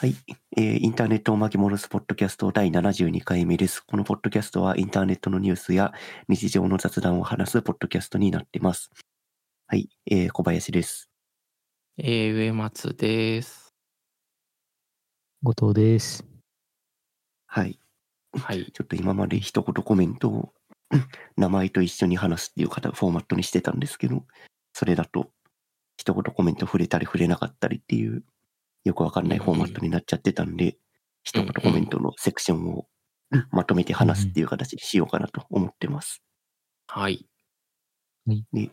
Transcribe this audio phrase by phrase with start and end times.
[0.00, 0.14] はい、
[0.56, 3.80] えーインターネットを巻き戻すポッドキャスト第72回目です。
[3.80, 5.92] このポッドキャストはインターネットのニュースや
[6.28, 8.92] 日常の雑談を話すポッドキャストになっています。
[9.66, 11.10] はい、えー小林です。
[11.96, 13.74] えー、上松です。
[15.42, 16.24] 後藤です。
[17.48, 17.80] はい、
[18.40, 18.70] はい。
[18.72, 20.52] ちょっと今まで一言コメントを
[21.36, 24.22] 名前と一緒に話すっていう方フォーマットにしてたんですけど、
[24.74, 25.32] それだと
[25.96, 28.22] 一言コメント触れたり触れなかったりっていう
[28.88, 30.78] よくわかんないフォーマットになっちゃってたんで、
[31.22, 32.86] 一言コメントのセクションを
[33.50, 36.22] まとめて話すっていう形にしようかなと思ってます。
[36.86, 37.26] はい。
[38.52, 38.70] で、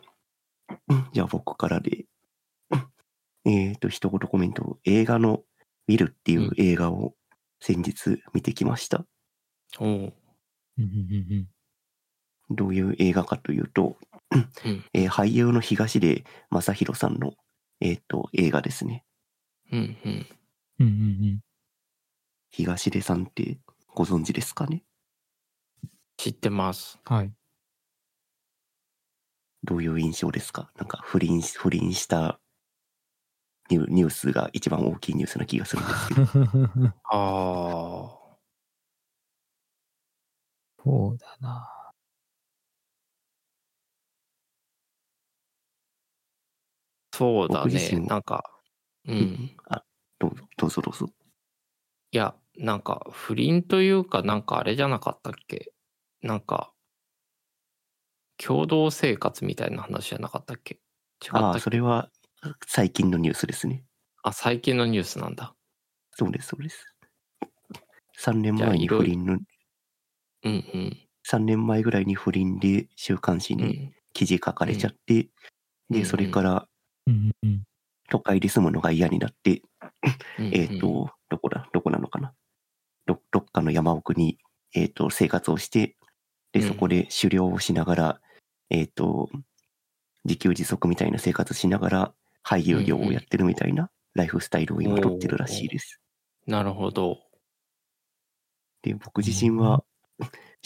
[1.12, 2.06] じゃあ僕からで、
[3.44, 5.42] えっと、一言コメント、映画の
[5.88, 7.14] ウィルっていう映画を
[7.60, 9.04] 先日見てきました。
[9.78, 9.88] おう。
[9.88, 10.12] うん
[10.78, 10.82] うんう
[11.42, 11.48] ん
[12.48, 13.96] どういう映画かというと、
[14.30, 14.84] うん。
[14.94, 17.32] えー俳優の東出正宏さんの、
[17.80, 19.05] えっと映画ですね。
[19.72, 19.96] うん。
[20.04, 20.26] うん。
[20.80, 21.40] うんうんうん
[22.52, 23.58] 東出さんって
[23.94, 24.82] ご存知ですかね？
[26.18, 26.98] 知ってます。
[27.04, 27.36] はい。
[29.64, 30.70] どういう印象ですか？
[30.76, 32.38] なんか不倫し、不倫した
[33.70, 36.22] ニュニュースが一番大きいニュースな気がするんですけど。
[37.10, 38.36] ああ。
[40.84, 41.92] そうだな。
[47.12, 47.70] そうだね。
[47.70, 48.44] 僕自身なんか、
[49.06, 49.56] うん。
[50.18, 51.06] どうぞ、どうぞどうぞ。
[52.12, 55.72] いや、なんか、不倫というか、なんかあれじゃなかったっけ？
[56.22, 56.72] なんか、
[58.38, 60.74] 共同生活みたいな話じゃなかったっけ？
[60.74, 62.10] 違ったあそれは
[62.66, 63.84] 最近のニュースですね。
[64.22, 65.54] あ、最近のニュースなんだ。
[66.12, 66.84] そうです、そうです。
[68.16, 69.38] 3年前に不倫の、
[70.44, 71.08] うんうん。
[71.24, 73.94] 3年前ぐらいに不倫で週刊誌にうん。
[74.12, 75.30] 記事書かれちゃって、で、
[75.90, 76.68] うんうんそれから
[77.06, 77.64] うん
[78.08, 79.62] 都会で住むのが嫌になって、
[80.38, 82.32] うんえっ、と、どこだ、どこなのかな？
[83.06, 84.38] どどっかの山奥に、
[84.74, 85.96] えっ、と、生活をして、
[86.52, 88.20] で、うんそこで狩猟をしながら、
[88.70, 89.28] えっ、と、
[90.24, 92.14] 自給自足みたいな生活しながら、
[92.44, 96.00] 俳優業をやってるみたいなライフスタイルを今取ってるらしいです。
[96.46, 97.18] なるほど。
[98.82, 99.82] で、僕自身は、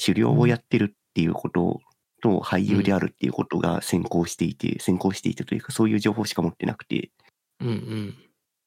[0.03, 1.81] 狩猟をやってるっていうこと
[2.23, 7.11] と、俳優であるっていうことが先行していて、先行していてというか、そういう情報しか持ってなくて、
[7.61, 8.15] うんうん。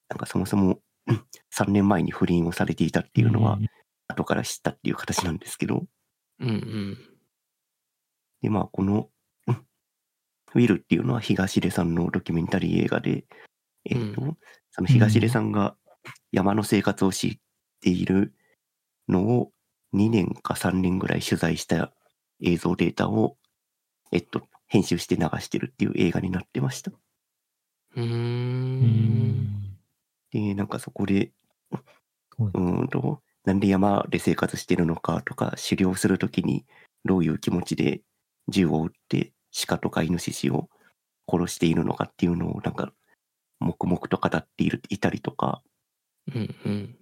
[0.09, 3.59] なんかそもそも、うん3年前に不倫をされていたっていうのは、
[4.07, 5.85] 後から知ったっていう形なんですけど、
[6.39, 6.97] うんうん。
[8.41, 9.09] で、まあ、この、
[9.47, 9.65] うん
[10.55, 13.25] ウィルっていうのは東出さんのドキュメンタリー映画で、
[13.85, 14.37] えっ、と、う
[14.71, 15.75] その東出さんが
[16.31, 17.39] 山の生活をし
[17.81, 18.33] ている
[19.07, 19.51] のを
[19.93, 21.91] 2年か3年ぐらい取材した
[22.41, 23.37] 映像データを、
[24.11, 26.91] えっと、編集して流してるっていう映画になってました。
[27.95, 29.77] うんん。
[30.31, 31.31] で、なんかそこで、
[32.37, 36.65] そうんと、なんで山で生活してるのかとか、狩猟するときに
[37.05, 38.01] どういう気持ちで
[38.47, 39.33] 銃を撃って
[39.67, 40.69] 鹿とかイノシシを
[41.29, 42.91] 殺しているのかっていうのをなんか
[43.59, 45.61] 黙々と語っているいたりとか、
[46.33, 46.97] うんうん。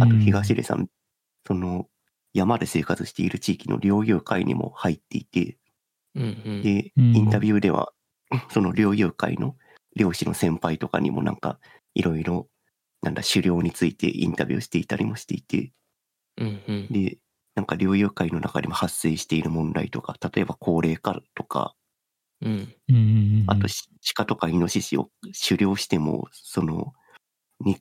[0.00, 0.88] あと東出さん、
[1.46, 1.88] その
[2.32, 5.56] 山で生活している地域の猟友会にも入っていて、
[6.14, 6.62] うんうん。
[6.62, 7.92] で、うんインタビューでは、
[8.50, 9.56] その猟友会の
[9.96, 11.58] 漁師の先輩とかにもなんか
[11.94, 12.48] いろいろ
[13.04, 15.72] なんだ狩猟についてインタビューしていたりもしていて、
[16.38, 16.88] うんうん。
[16.90, 17.18] で、
[17.54, 21.74] なんか猟友会の中でも発生している問題とか、例えば高齢化とか、
[22.40, 22.74] うん。
[22.88, 22.98] うんうん
[23.42, 23.44] うん。
[23.46, 25.10] あとし鹿とかイノシシを
[25.48, 26.92] 狩猟しても、その、
[27.60, 27.78] に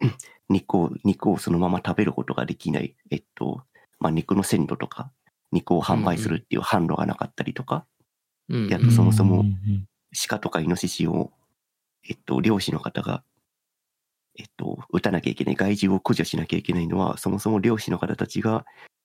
[0.48, 3.62] 肉を、肉をそのまま食べることができない、えっと、
[3.98, 5.12] まあ、肉の鮮度とか、
[5.52, 7.86] 肉を販売するっていう販路がなかったりとか、
[8.48, 9.86] うんやっとそもそもうんうん
[10.28, 11.30] 鹿とかイノシシを、
[12.08, 13.22] えっと、漁師の方が、
[14.38, 18.64] えっと、撃たなきゃいけない、害獣を駆除しなきゃいけないのは、そもそも漁師の方たちが、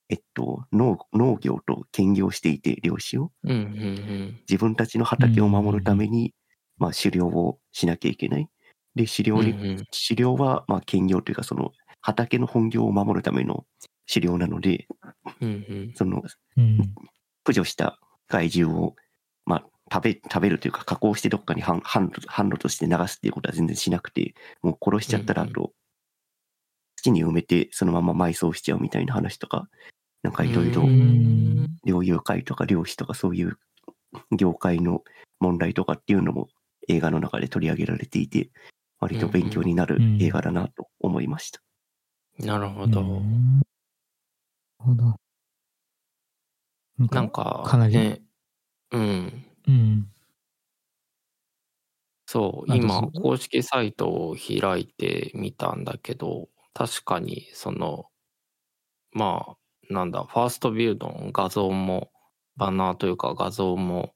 [0.10, 4.40] えっと、農農業と兼業していて、漁師を、うんうんうん。
[4.48, 6.34] 自分たちの畑を守るために、
[6.78, 8.48] まあ、狩猟をしなきゃいけない。
[8.96, 13.66] で、狩猟に、うんうん狩猟は、まあ、兼業というか、その、畑の本業を守るための
[14.08, 14.88] 狩猟なので、
[15.42, 15.94] うんうん。
[15.96, 16.22] その、
[16.58, 16.78] うん
[17.44, 18.96] 駆除した害獣を、
[19.46, 25.74] まあ、食べ、食べるというか、加工してどっかに販販路販路として流すっていうことは全然しなくて、もう殺しちゃったら、と、
[26.96, 29.70] 土に埋めて、そのまま埋葬しちゃうみたいな話とか、
[30.24, 33.60] なんかいろいろう、ん猟友会とか漁師とかそういう
[34.32, 35.04] 業界の
[35.40, 36.48] 問題とかっていうのも
[36.88, 38.50] 映画の中で取り上げられていて、
[39.00, 41.62] 割と勉強になる映画だなと思いました。
[42.40, 43.02] なるほど。
[43.02, 43.60] うん
[44.80, 45.16] なるほど。
[46.98, 48.22] なんかなんか、かなりね、
[48.92, 49.46] うん。
[49.68, 50.10] うん。
[52.28, 58.10] そう、今、ぞ公式サイトを開いてみたんだけど、確かに、その、
[59.12, 59.56] ま
[59.90, 62.12] あ、なんだ、ファーストビューの画像も、
[62.58, 64.14] バナーというか画像も、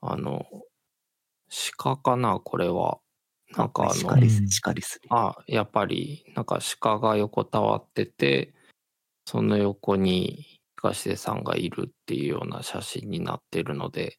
[0.00, 0.46] あの、
[1.76, 2.98] 鹿かな、これは。
[3.56, 5.08] なんかあの、鹿ですうん、鹿ですね。
[5.10, 8.54] あ、やっぱり、なんか鹿が横たわってて、
[9.26, 14.18] その横に東出さんがいるっていうような写真になってるので、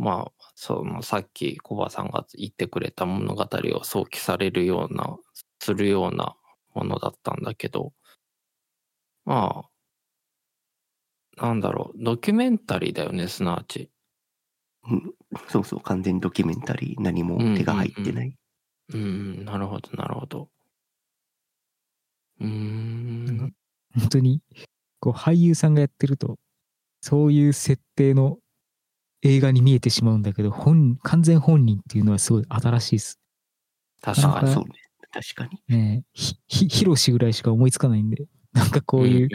[0.00, 5.18] まあ、そのさっきコバさんが言ってくれた物語を想起されるような、
[5.60, 6.36] するような
[6.74, 7.92] ものだったんだけど、
[9.26, 9.66] ま
[11.36, 13.90] あ、なんだろう、ドキュメンタリーだよね、すなわち。
[14.90, 15.12] うん
[15.48, 18.34] そうそう、完全ドキュメンタリー、何も手が入ってない。
[18.94, 20.48] うん、なるほど、なるほど。
[22.40, 23.54] うーん。
[23.94, 24.40] 本当に、
[24.98, 26.38] こう俳優さんがやってると、
[27.02, 28.38] そういう設定の
[29.22, 33.20] 映画に見えてしまうんだけど、本、完全本人っていうのはすごい新しいです。
[34.00, 34.52] 確かに。
[34.52, 34.70] そうね。
[35.12, 35.76] 確かに。
[35.76, 39.28] ねえひ、ひ、ヒロシぐらいしか思いつかないんで、 なんかこういう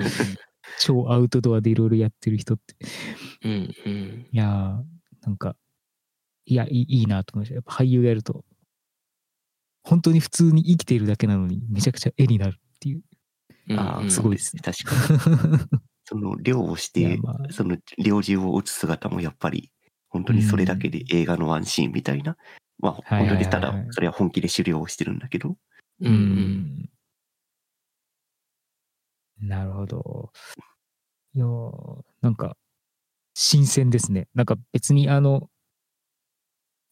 [0.80, 2.76] 超アウトドアでいろいろやってる人って、
[3.44, 3.52] うん。
[3.52, 4.28] うん、うん。
[4.32, 5.56] いやー、なんか、
[6.46, 7.56] いや、いいいいなと思いました。
[7.56, 8.46] やっぱ俳優がやると、
[9.84, 13.02] 本当に普通に生きているだけなのに、めちゃくちゃ絵になるっていう。
[13.68, 14.62] うんああ、うんそうですね。
[14.64, 15.60] 確かに。
[16.06, 19.72] その、漁をして、まあその、猟銃を撃つ姿もやっぱり、
[20.16, 22.38] 本当にそれだけで映画のワンシーンみたいな。
[22.80, 25.58] まあ、本当にただ、それは本気で狩猟をしてるんだけど、
[26.00, 26.90] うん
[29.42, 29.48] うん。
[29.50, 30.32] なるほど。
[31.34, 32.56] いやーなんか、
[33.34, 34.30] 新鮮ですね。
[34.34, 35.50] なんか別にあの、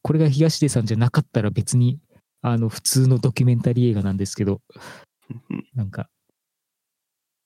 [0.02, 2.02] これが東出さんじゃなかったら別に、
[2.42, 4.60] あの、普通のドキュメンタリー映画なんですけど、
[5.30, 6.10] うんなんか、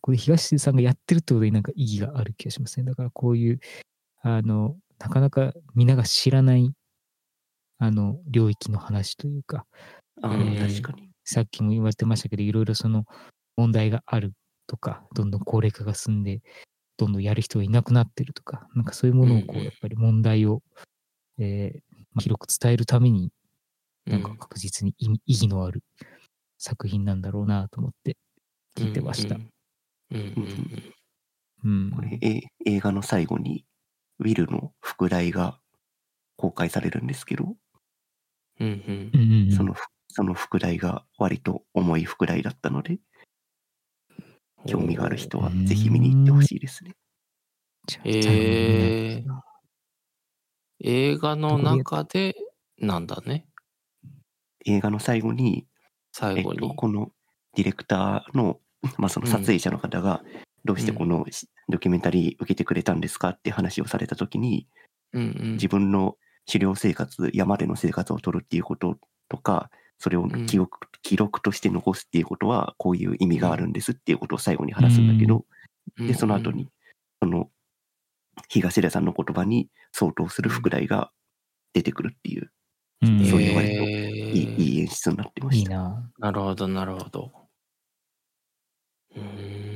[0.01, 2.85] これ東出さんがやってるってことになんか意義がある気がしますね。
[2.87, 3.59] だからこういう、
[4.21, 6.71] あの、なかなかみんなが知らない、
[7.79, 9.65] あの、領域の話というか、
[10.21, 11.09] ああ、うん確かに。
[11.23, 13.05] さっきも言われてましたけど、いろいろその
[13.57, 14.33] 問題がある
[14.65, 16.41] とか、どんどん高齢化が進んで、
[16.97, 20.61] どんどんやる人がいなくなってるとか、なんかそういうものをこう、うんうんやっぱり問題を、
[21.39, 21.79] えー
[22.13, 23.31] まあ広く伝えるために、
[24.05, 25.83] なんか確実に意義のある
[26.57, 28.17] 作品なんだろうなと思って
[28.75, 29.35] 聞いてました。
[29.35, 29.51] うん
[30.11, 30.93] うんうん
[31.63, 31.91] うん。
[31.91, 33.65] これ、え映画の最後に、
[34.19, 35.59] ウィルの副題が
[36.35, 37.55] 公開されるんですけど、
[38.59, 39.51] うんうん。
[39.51, 39.75] その、
[40.07, 42.99] その副題が割と重い副題だったので、
[44.65, 46.95] 興味がある人はぜひ見に行ってほしいですね。
[48.03, 49.47] えー
[50.79, 52.35] 映画の中で
[52.77, 53.47] なんだね。
[54.65, 55.67] 映画の最後に、えっと、
[56.11, 57.09] 最後に、この
[57.55, 58.59] ディレクターの、
[58.97, 60.21] まあ、その撮影者の方が、
[60.67, 64.67] どうしてこのしドキュメンタリー受けてくれたんですかって話をされたときに、
[65.13, 65.51] うんうん。
[65.53, 68.97] 自分の狩猟生活、山での生活を取るっていうこと
[69.29, 70.45] とか、それをうん。
[70.45, 75.45] 記録,、記録として残すっていうことは、こういう意味があるんですっていうことを最後に話すんだけど、
[75.97, 76.69] で、その後に、
[77.21, 77.49] その、
[78.49, 81.11] 東出さんの言葉に相当する副題が
[81.73, 82.51] 出てくるっていう、
[83.01, 83.25] うん。
[83.25, 85.71] そういう割とえーいいいい演出になってまいいした。
[85.71, 86.11] な。
[86.19, 87.31] なるほどなるほど。
[89.15, 89.66] うーん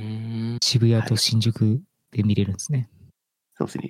[0.62, 1.82] 渋谷と新宿
[2.12, 2.90] で見れるんですね。
[3.56, 3.90] そうですね。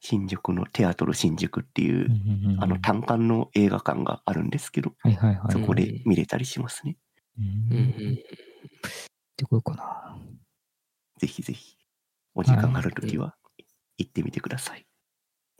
[0.00, 2.12] 新宿のテアトル新宿っていう、うん
[2.46, 5.52] うんうんあの単館の映画館があるんですけど、はいはいはい。
[5.52, 6.96] そこで見れたりしますね。
[7.38, 8.16] うんうんうんっ
[9.36, 10.18] てこようかな。
[11.18, 11.76] ぜひぜひ、
[12.34, 13.34] お時間があるときは
[13.96, 14.86] 行ってみてください。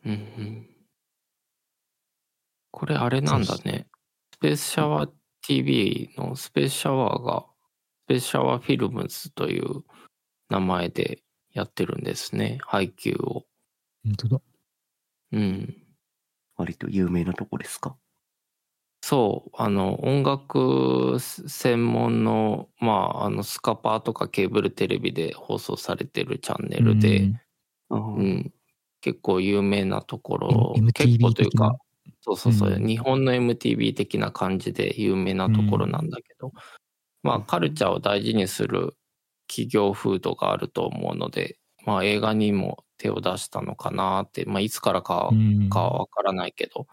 [0.04, 0.66] うんうん
[2.70, 3.86] これあれなんだね。
[4.34, 5.10] スペースシャワー
[5.42, 7.53] TV のスペースシャワーが、ス
[8.08, 9.82] スシャワーフィルムズという
[10.50, 12.58] 名前でやってるんですね。
[12.62, 13.44] 配給を。
[14.04, 14.40] 本当だ。
[15.32, 15.74] うん。
[16.56, 17.96] 割と有名なとこですか？
[19.02, 27.30] そう、あの、音楽専門の、まあ、あの、スカパーとかケーブルテレビで放送されてるチャンネルで、
[27.90, 28.52] うんうん、
[29.02, 31.76] 結構有名なところ、結構というか
[32.22, 36.52] そうそうそう、うん日本の MTV 的な感じで有名なところなんだけど、
[37.24, 38.96] まあカルチャーを大事にする
[39.48, 46.86] 企業風土があると思うので、まあ映画にも手を出したのかなって、まあいつからかうんかはわからないけど、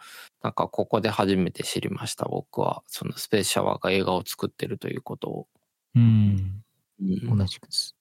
[0.44, 2.84] なんかここで初めて知りました、僕は。
[2.88, 5.48] そのスペースシャワーが映画を作ってるということを。
[5.96, 6.64] うん。
[7.02, 7.96] うん同じくです。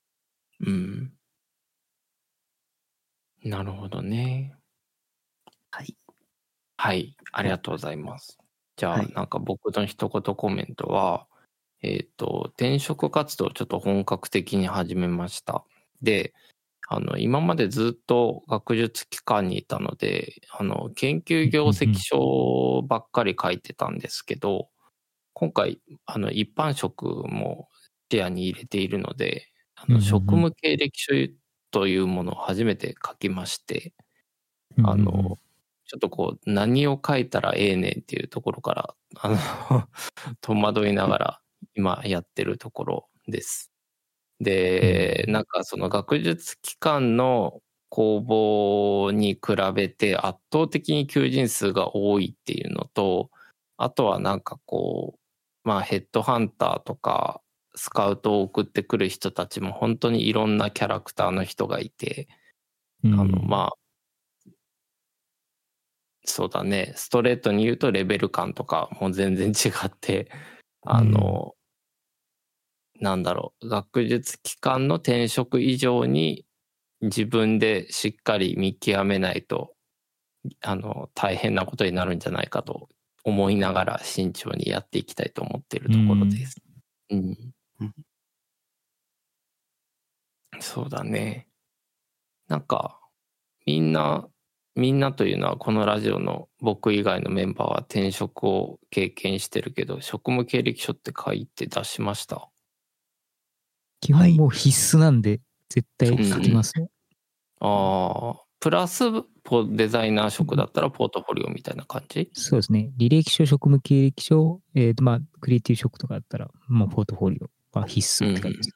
[0.66, 1.12] うん。
[3.42, 4.54] なるほどね。
[5.72, 5.96] はい。
[6.78, 8.38] はい、ありがとうございます。
[8.76, 11.26] じゃあ、はいなんか僕の一言コメントは、
[11.82, 15.64] えっ、と、転職活動をちょっと本格的に始めました。
[16.02, 16.34] で、
[16.88, 24.68] あの、今までずっと学術機関にいたので、あの、研究業績書ばっかり書いてたんですけど、
[25.32, 27.68] 今回、あの、一般職も
[28.10, 29.46] 視野に入れているので、
[29.76, 31.12] あの、職務経歴書
[31.70, 33.94] というものを初めて書きまして、
[34.82, 35.38] あの、
[35.86, 39.88] ちょっとこう、何を書いたらええねんっていうところから、あの、
[40.42, 41.39] 戸惑いながら
[41.74, 43.70] 今やってるところです。
[44.40, 49.40] で、なんかその学術機関の公募に比
[49.74, 53.30] べて圧倒的に求人数が多いっていうのと、
[53.76, 57.42] あとはなんかこう、まあヘッドハンターとか
[57.74, 62.28] スカウトを送ってくる人たちも本当にいろんなキャラクターの人がいて、
[63.04, 63.72] あの、まあ、
[66.24, 70.30] そうだね、ストレートに言うとレベル感とかも全然違って、
[70.82, 71.54] あの、
[73.00, 76.44] なんだろう、学術機関の転職以上に
[77.02, 79.74] 自分でしっかり見極めないと、
[80.62, 82.88] あの、大変なことになるんじゃないかと
[83.24, 86.56] 思いながら慎重にやっていきたいと思っているところです。
[87.10, 87.20] うん。
[87.80, 87.94] うん
[90.60, 91.48] そうだね。
[92.48, 93.00] なんか、
[93.66, 94.28] みんな、
[94.80, 102.48] みんなというのはこのラジオの僕以外のメンバーは転職を経験してるけど、職務経歴書って書いて出しました？
[104.00, 106.88] 基本もう必須なんで、絶対書きますね。
[107.60, 109.04] ああ、プラス
[109.44, 112.30] ポデザイナー職だったらポートフォリオみたいな感じ？
[112.32, 112.90] そうですね。
[112.98, 118.70] 履歴書、職務経歴書、えーと、まあ、クリエイティブ職とかだったら、もうポートフォリオは必須って感じです。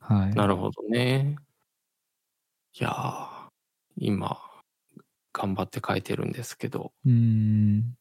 [0.00, 0.34] はい。
[0.34, 1.36] なるほどね。
[2.78, 3.26] いやー、
[3.98, 4.38] 今、
[5.36, 7.94] 頑張って書いてるんですけど、うーん。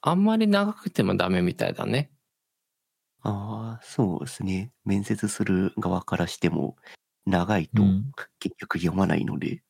[0.00, 2.10] あんまり長くてもダメみたいだね。
[3.20, 4.72] ああ、そうですね。
[4.86, 6.76] 面接する側からしても、
[7.26, 9.62] 長いとうん結局読まないので、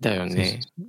[0.00, 0.44] だよね。
[0.44, 0.86] そうそう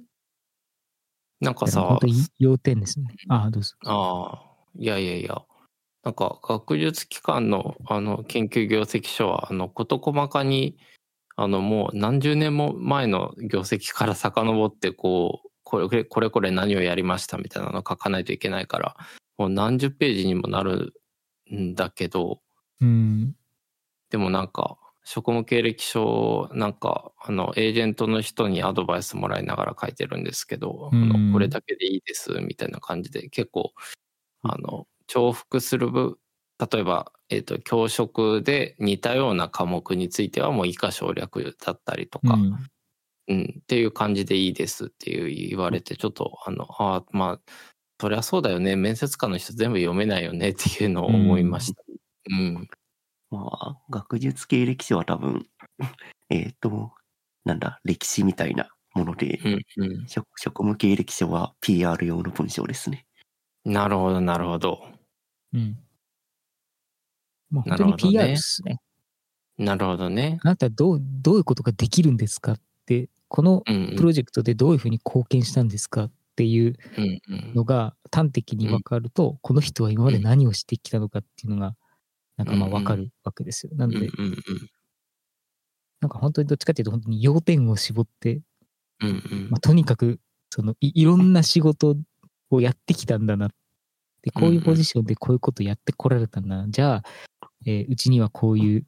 [1.40, 2.00] なんかさ
[2.40, 3.16] 要点ですね。
[3.28, 3.76] ああ、どうぞ。
[3.86, 4.42] ああ、
[4.76, 5.44] いやいやいや。
[6.04, 10.78] なんか学術機関のあの研究業績書はあの事細かに
[11.36, 18.96] あのもう何十年も前の業績から遡ってこうこれこれこれ何をやりましたみたいなの書かないといけないから
[19.38, 20.94] もう何十ページにもなる
[21.52, 22.42] んだけど
[22.82, 23.36] うん。
[24.10, 33.74] でもなんか職務経歴書なんかあのエージェントの人にアドバイスもらいながら書いてるんですけど、あうんのこれだけでいいですみたいな感じで結構
[34.44, 36.18] あの重複する部
[36.60, 42.68] 例えば、えっと教職で似たような科目についてはもう以下省略だったりとか、うん
[43.28, 47.54] うん、っていう感じでいいですっていう言われて、ちょっと、あの、ああ、まあ、
[48.00, 48.76] そりゃそうだよね。
[48.76, 51.84] 面接官の人全部読めないよねっていうのを思いました。
[52.32, 52.68] うん。
[53.32, 55.48] まあ、学術経歴書は多分、
[56.30, 56.92] えっ、と、
[57.46, 60.08] なんだ、歴史みたいなもので、うん、うん。
[60.08, 63.06] 職職務経歴書は PR 用の文章ですね。
[63.64, 64.86] なるほど、なるほど。
[65.54, 65.83] うん。
[67.54, 68.80] もうな本当にるほどね PR ですね。
[69.60, 70.40] なるほどね。
[70.42, 81.76] あなたどう、どういうことができるんですかって、このうん、うんプロジェクトでどういうふうに貢献したんですかっていううん、うんのが端的に分かると、この人は今まで何をしてきたのかっていうのが、
[82.38, 83.72] なんかまあうんうん分かるわけですよ。
[83.76, 84.38] なので、うん、うん、
[86.02, 88.42] なんか本当にどっちかっていうと、本当に要点を絞って、
[89.02, 90.20] うん、うんまあ、とにかく、
[90.50, 91.96] そのい、いろんな仕事
[92.50, 93.50] をやってきたんだな。
[94.24, 96.66] で、こういうポジションでこういうことやってこられたんだな。
[96.70, 97.04] じゃあ、
[97.66, 98.86] えーうちにはこういう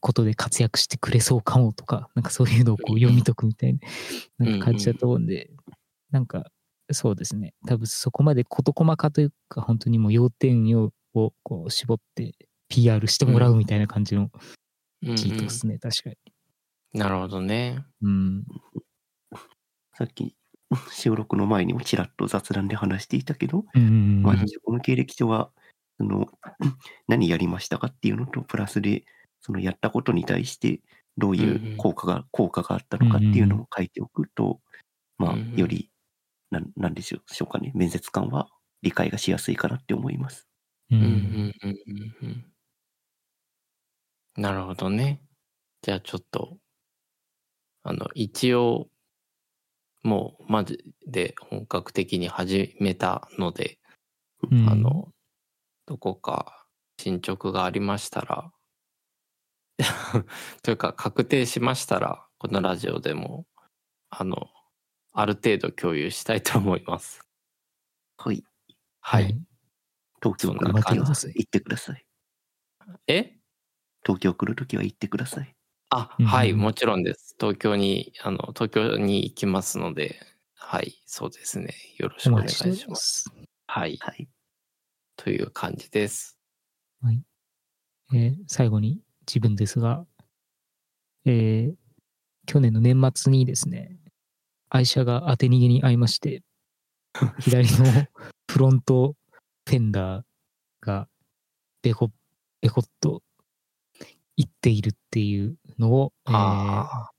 [0.00, 3.74] ことで活躍してくれそうかもとか、なんかそういうのをこう読み解くみたい
[4.38, 5.50] ななんか感じだと思うんで、
[6.10, 6.44] なんか
[6.92, 7.54] そうですね。
[7.66, 12.34] 多分そこまで事細かというか、本当にもう要点ををこう絞って
[12.68, 14.30] PR してもらうみたいな感じの
[15.02, 16.16] うんうんチートですね、確かに。
[17.00, 17.84] なるほどね。
[18.02, 18.44] うん。
[19.94, 20.36] さっき
[20.92, 25.50] 収録の前にもちらっと雑談で話していたけど、うんうんうんまあ、職務経歴書は、
[25.98, 26.26] その、
[27.08, 29.04] 何やりましたかっていうのと、プラスで、
[29.40, 30.80] そのやったことに対して、
[31.18, 34.60] どういう効果が、効果があったのかっていうのを書いておくと、
[35.18, 35.90] まあうんうん、より、
[36.50, 38.48] なん、なんでしょうかね、面接官は
[38.82, 40.48] 理解がしやすいかなって思います。
[40.90, 42.44] ううんん、うん、うん、うんうん。
[44.36, 45.20] なるほどね。
[45.82, 46.58] じゃあちょっと、
[47.84, 48.88] あの、一応、
[50.02, 53.78] もうマジで本格的に始めたので、
[54.50, 55.12] うんあの、
[55.86, 56.66] どこか
[56.98, 58.52] 進捗がありましたら、
[60.62, 63.46] というか確定しましたら、このラジオでも、
[64.10, 64.48] あの、
[65.12, 67.20] ある程度共有したいと思います。
[68.18, 68.44] はい。
[69.00, 69.40] はい。。
[70.22, 72.06] 東京来るときは行ってください。
[73.06, 73.38] え？
[74.04, 75.54] 東京来るときは行ってください。
[75.90, 77.36] あ、うんはい、もちろんです。
[77.38, 80.20] 東京に、あの、東京に行きますので、
[80.54, 81.74] はい、そうですね。
[81.98, 82.96] よろしくお願いしま。
[82.96, 83.30] す。
[83.66, 83.96] はい。
[84.00, 84.28] はい。
[85.16, 86.38] という感じです。
[88.14, 90.06] えー最後に自分ですが、
[91.24, 91.74] えー
[92.46, 93.98] 去年の年末にですね、
[94.68, 96.42] 愛車が当て逃げに遭いまして、
[97.40, 98.06] 左の
[98.48, 99.16] フロント
[99.68, 100.24] フェンダー
[100.80, 101.08] が
[101.82, 102.12] ベコ、
[102.60, 103.24] ベコっと
[104.36, 107.10] いっているっていうのを、えーあ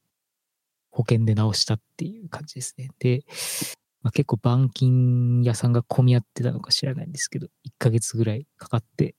[0.98, 2.90] 保険で直したっていう感じですね。
[2.98, 3.24] で、
[4.08, 9.16] まあ、結構板金屋さんが混み合ってたのか知らないんですけど、1ヶ月ぐらいかかって、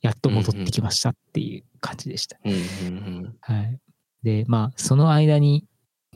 [0.00, 2.40] やっと戻ってきましたっていう感じでした。
[3.40, 3.78] はい。
[4.24, 5.64] で、まあ、その間に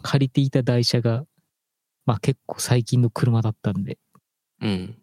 [0.02, 1.22] 借りていた台車が、
[2.04, 3.96] まあ結構最近の車だったんで、
[4.60, 4.68] うん。
[4.68, 4.98] うん。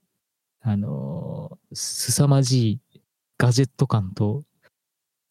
[0.60, 2.82] あのー凄まじい
[3.38, 4.44] ガジェット感と、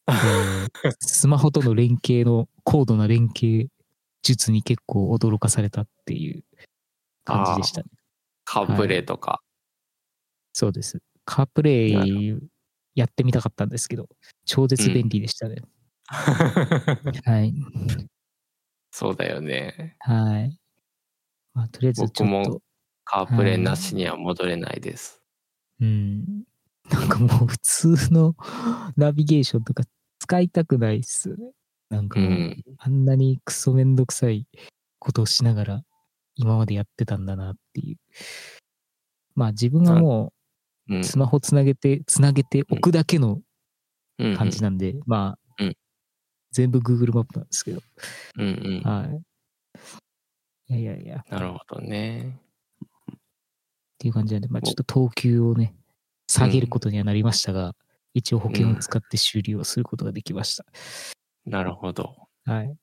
[0.09, 0.69] えー
[0.99, 3.69] スマホとの連携の高度な連携
[4.23, 6.43] 術に結構驚かされたっていう
[7.25, 7.89] 感じでしたね。
[8.45, 9.43] カープレイとか。
[10.53, 10.99] そうです。
[11.25, 12.37] カープレなイ
[12.95, 14.09] やってみたかったんですけど、
[14.45, 15.63] 超絶便利でしたね。
[16.07, 17.55] はい。
[18.91, 19.97] そうだよね。
[20.01, 20.59] はい。
[21.55, 22.63] まあ、とりあえずちょっ僕と、
[23.05, 25.23] カープレイなしには戻れないです。
[25.81, 26.45] うん。
[26.91, 28.35] なんかもう普通の
[28.97, 29.85] ナビゲーションとか
[30.19, 31.53] 使いたくないっすよね。
[31.89, 32.65] なんかもう、うん。
[32.79, 34.47] あんなにクソめんどくさい
[34.99, 35.85] ことをしながら
[36.35, 37.97] 今までやってたんだなっていう。
[39.35, 40.33] まあ自分はも
[40.89, 43.41] うスマホつなげて、つなげておくだけの
[44.19, 45.77] うん感じなんで、まあ、うん
[46.53, 47.81] 全部 Google マップなんですけど、
[48.37, 48.83] うんうん。
[48.83, 49.07] は
[50.69, 50.75] い。
[50.81, 52.39] いやいやいや、っなるほどね。
[53.99, 55.75] ていう感じなんで、まあちょっと等級をね、
[56.29, 57.75] 下げることにはなりましたが、
[58.15, 60.65] 一応保険を使って修理をすることができました。
[61.47, 62.17] なるほど。
[62.45, 62.77] はい。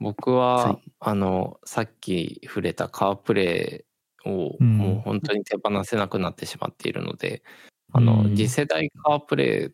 [0.00, 3.84] うん僕はは、あの、さっき触れたカープレ
[4.24, 4.78] イを、うん。
[4.78, 7.42] もう本当に手放せなくなってしまっているので、
[7.92, 9.72] あの、うん次世代カープレ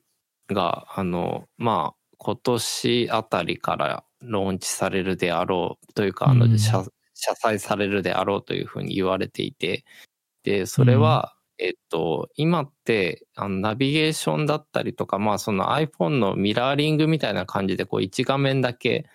[0.51, 6.59] イが、あの、まあ、今年あたりからローンチされるであろうというか、あの、うん。
[6.59, 9.85] 車車載されるであろうというふうに言われていて、
[10.45, 19.07] で、それは、えっと、今って、あのナビゲーションだったりとか、まあ、その iPhone のミラーリングみたいな感じで、こう、一画面だけ、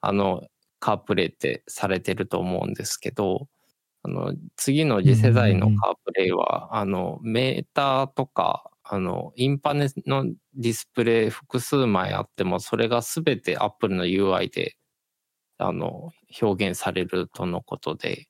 [0.00, 0.42] あの、
[0.80, 3.48] カープレイってされてると思うんですけど、
[4.02, 14.76] あの、次の次世代のカープレイは、あの、メーターとか、あの、インパネのディスプレイ複数枚あっても、それがすべて Apple の UI で、
[15.58, 18.28] あの、表現されるとのことで、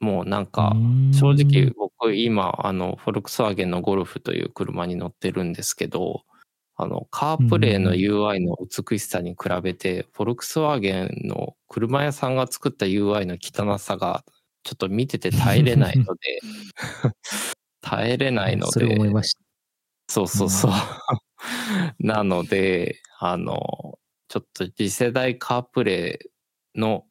[0.00, 0.74] もうなんか、
[1.12, 6.22] 正直僕今、あの、フォルクスワーゲンのゴルフという車に乗ってるんですけど、
[6.80, 14.24] あの、カープレイの UI の美しさに比べて、フォルクスワーゲンの車屋さんが作った UI の汚さが、
[14.62, 16.40] ちょっと見てて耐えれないので、
[17.82, 19.40] 耐えれないのそれを思いで、ました。
[20.08, 20.70] そうそうそう。
[21.98, 26.20] なので、あの、ちょっと次世代カープレ
[26.76, 27.06] イの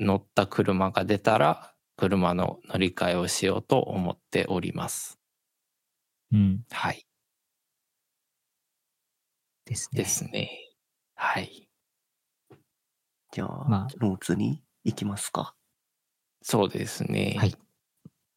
[0.00, 5.20] 乗った車が出たら、車の乗り換えをしようと思っております。
[6.32, 6.64] うん。
[6.70, 7.06] はい。
[9.66, 10.02] ですね。
[10.02, 10.50] ですね。
[11.16, 11.68] はい。
[13.32, 15.54] じゃあ、まあノーツに行きますか？
[16.42, 17.36] そうですね。
[17.38, 17.54] はい。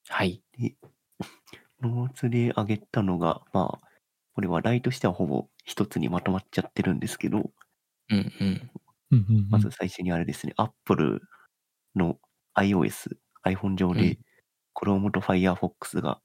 [0.10, 0.44] はい。
[1.82, 3.88] ノーツで上げたのが、まあ、
[4.34, 7.52] これ話題としてはほぼ一つにまとまっちゃってるんですけど、
[8.10, 8.72] うんうん。
[9.12, 11.22] うんうんうんまず最初にあれですね、Apple
[11.96, 12.20] の
[12.56, 14.20] iOS、iPhone 上うんで
[14.76, 16.22] Chrome と Firefox が、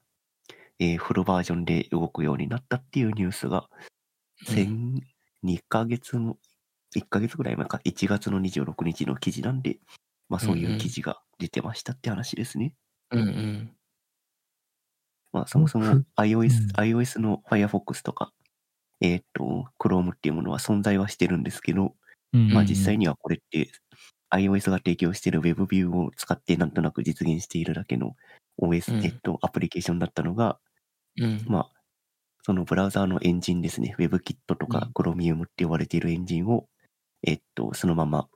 [0.79, 3.69] えーフルバージョンで動くようになったっていうニュースが、
[4.43, 5.03] 先
[5.43, 6.37] 2ヶ月の、
[6.95, 9.79] 1ヶ月ぐらい前か、1月の26日の記事なんで、
[10.29, 12.75] まあそういう記事が出てましたって話ですね。
[13.11, 13.75] うんうん。
[15.31, 18.31] まあそもそもふ iOS、うん iOS の Firefox とか、
[19.01, 21.95] えーっと、Chrome っていうものは存在はしてるんですけど、
[22.33, 23.69] うんまあ実際にはこれって
[24.31, 28.15] iOS が提供している WebView を使ってなんとなく実現しているだけの
[28.61, 30.59] OS、うんえっと、アプリケーションだったのが、
[31.17, 31.45] うん。
[31.47, 31.71] まあ、
[32.45, 36.67] そのブラウザーのエンジンですね、WebKit とか Chromium って呼ばれているエンジンを、
[37.23, 38.27] えっと、そのまま、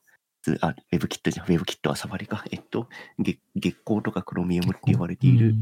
[0.42, 5.54] つあ、WebKit じゃん、WebKit はサファリか、えっと、月月光とか Chromium って呼ばれている、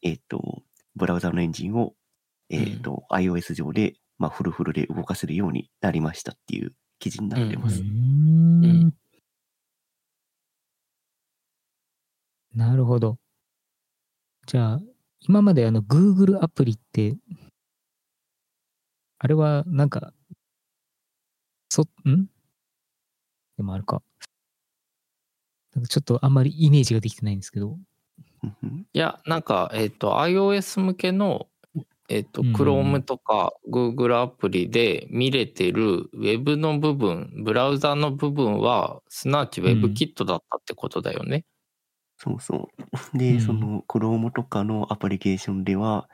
[0.00, 0.62] えっと、
[0.96, 1.92] ブラウザーのエンジンを、
[2.48, 7.82] えっと、iOS 上で、まあ、フルフルで動かせるようになりましたっていう記事になってまうす。
[12.54, 13.18] なるほど。
[14.46, 14.80] じゃあ、
[15.20, 17.18] 今まであの Google アプリって、
[19.22, 20.14] あれはなんか、
[21.68, 22.26] そ、ん？
[23.58, 24.02] でもあるか。
[25.74, 27.76] なんかちょっとあんまりイメージができてないんですけど、
[28.42, 31.48] うんうんいや、なんか、えっ、と、iOS 向けの、
[32.08, 41.44] えっ、と、うん Chrome とか Google アプリで見れてる Web の部分、ブラウザの部分は、すなわち WebKit だったってことだよね。
[42.16, 42.70] そうそ
[43.14, 43.18] う。
[43.18, 46.08] で、うんその Chrome とかのアプリケーションでは、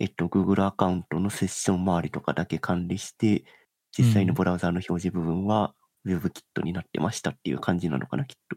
[0.00, 3.44] えっと、Google アカウントのセッション周りとかだけ管理して、
[3.96, 5.74] 実際のブラウザーの表示部分は
[6.06, 8.56] WebKit になってましたっていう感じなのかな、きっと。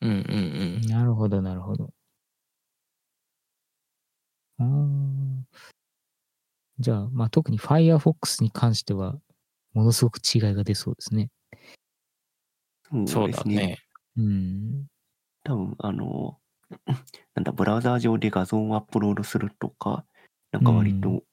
[0.00, 0.86] うんうんうん。
[0.88, 1.90] なるほど、なるほど。
[4.58, 5.42] あー
[6.78, 9.18] じゃあ、まあ、特に Firefox に関しては、
[9.74, 11.30] ものすごく違いが出そうですね。
[13.06, 13.54] そうですね。
[13.54, 13.78] だね。
[14.16, 14.86] うん。
[15.44, 16.38] 多分、あの、
[17.34, 20.06] なんだ、ブラウザー上で画像をアップロードするとか、
[20.52, 21.24] なんか割うと、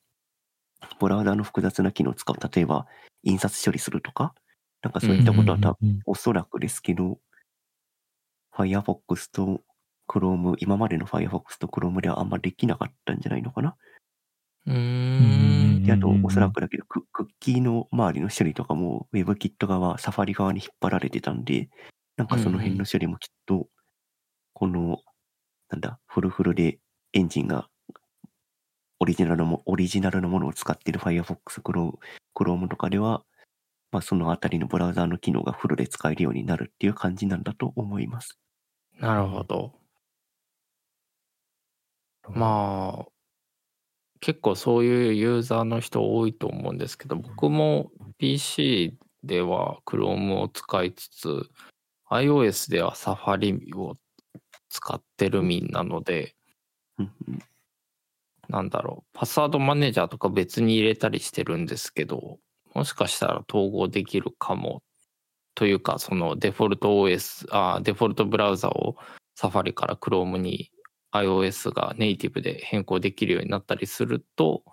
[0.99, 2.87] ブラウザーの複雑な機能を使う、例えば、
[3.23, 4.33] 印刷処理するとか、
[4.81, 7.19] なんかそういったことは多分、おそらくですけど、
[8.53, 9.61] Firefox と
[10.07, 13.75] Chrome、今までの Firefox と Chrome ではあんまできなかったんじゃないのかな。
[14.65, 15.83] うーうんん。
[15.83, 21.69] で、あとおそらくだけど、ククッキーの周りの処理とかも WebKit 側、サファリ側に引っ張られてたんで、
[22.15, 23.67] なんかその辺の処理もきっと、
[24.53, 24.99] この、
[25.69, 26.79] なんだ、フルフルで
[27.13, 27.69] エンジンが
[28.99, 33.23] オリジナルのも、オリジナルのものを使っている Firefox、Chrome, とかでは、
[33.91, 38.37] まあそのあたりのブラウザーの機能がフルで使えるようになるっていう感じなんだと思います。
[38.99, 39.73] なるほど。
[42.27, 43.11] まあ、
[44.19, 51.49] 結構そういうユーザーの人多いと思うんですけど、僕も PC では Chrome を使いつつ、
[52.11, 53.95] iOS では Safari を
[54.69, 56.35] 使ってる民なので、
[58.49, 62.39] なんだろう、パスワードマネージャーとか別に入れたりしてるんですけど、
[62.73, 64.83] もしかしたら統合できるかも。
[65.55, 68.95] というか、そのデフォルト OS、あデフォルトブラウザを
[69.37, 70.71] Safari から Chrome に
[71.11, 74.63] iOS がネイティブで変更できるようになったりすると、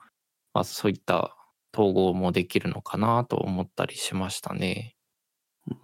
[0.55, 1.37] まあ、そういった
[1.75, 4.97] 統合もできるのかなと思ったりしましたね。
[5.69, 5.75] お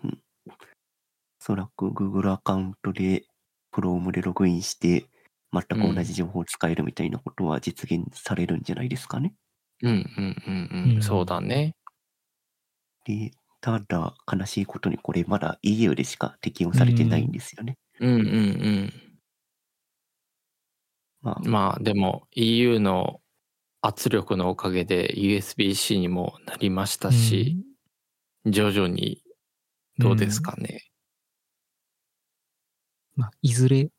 [1.41, 3.25] そらく Google アカウントで
[3.75, 5.07] Chrome でログインして、
[5.53, 9.35] 全く同じ情報を使えるみたいなことは実現されるんじゃないですかね。
[9.83, 11.75] うんうんうんうん、うんそうだね。
[13.05, 17.77] で、ただ悲しいことにこれまだ EU でしか適用されてないんですよね。
[18.01, 18.93] うんうんうん。
[21.21, 23.21] まあ、まあでも EU の
[23.81, 27.57] 圧力のおかげで USB-C にもなりましたし、
[28.47, 29.23] 徐々に
[29.99, 30.81] どうですかね。
[33.17, 33.91] まあ、いずれ、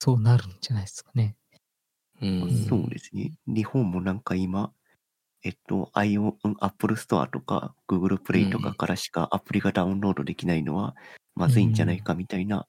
[0.00, 1.36] そうなるんじゃないですかね。
[2.22, 2.50] うん。
[2.68, 3.32] そうですね。
[3.46, 4.72] 日本もなんか今、
[5.44, 10.96] えっと、IO、うん Apple Store とか Google Play とかからしかアプリがダウンロードできないのは
[11.34, 12.66] まずいんじゃないかみたいな